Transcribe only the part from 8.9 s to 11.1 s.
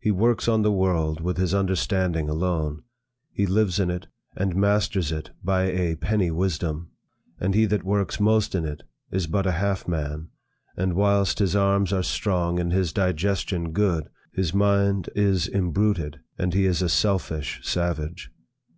is but a half man, and